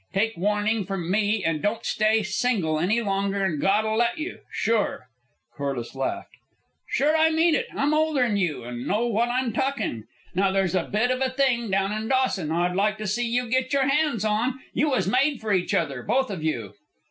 Take 0.15 0.35
warnin' 0.35 0.83
from 0.85 1.11
me 1.11 1.43
and 1.43 1.61
don't 1.61 1.85
stay 1.85 2.23
single 2.23 2.79
any 2.79 3.03
longer 3.03 3.37
than 3.37 3.59
God'll 3.59 3.97
let 3.97 4.17
you, 4.17 4.39
sure!" 4.51 5.09
Corliss 5.55 5.93
laughed. 5.93 6.31
"Sure, 6.89 7.15
I 7.15 7.29
mean 7.29 7.53
it. 7.53 7.67
I'm 7.75 7.93
older'n 7.93 8.35
you, 8.35 8.63
and 8.63 8.87
know 8.87 9.05
what 9.05 9.29
I'm 9.29 9.53
talkin'. 9.53 10.05
Now 10.33 10.49
there's 10.51 10.73
a 10.73 10.85
bit 10.85 11.11
of 11.11 11.21
a 11.21 11.29
thing 11.29 11.69
down 11.69 11.91
in 11.91 12.07
Dawson 12.07 12.49
I'd 12.51 12.75
like 12.75 12.97
to 12.97 13.05
see 13.05 13.27
you 13.27 13.47
get 13.47 13.73
your 13.73 13.87
hands 13.89 14.25
on. 14.25 14.59
You 14.73 14.89
was 14.89 15.07
made 15.07 15.39
for 15.39 15.53
each 15.53 15.75
other, 15.75 16.01
both 16.01 16.31
of 16.31 16.43
you." 16.43 16.73